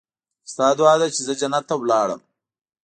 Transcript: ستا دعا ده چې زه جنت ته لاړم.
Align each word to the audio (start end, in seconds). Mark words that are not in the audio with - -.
ستا 0.51 0.67
دعا 0.79 0.93
ده 1.01 1.07
چې 1.15 1.21
زه 1.27 1.33
جنت 1.39 1.63
ته 1.69 1.75
لاړم. 1.91 2.21